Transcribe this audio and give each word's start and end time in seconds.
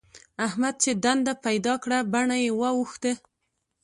احمد 0.45 0.75
چې 0.83 0.91
دنده 1.03 1.33
پيدا 1.45 1.73
کړه؛ 1.83 1.97
بڼه 2.13 2.37
يې 2.43 2.51
واوښته. 2.59 3.11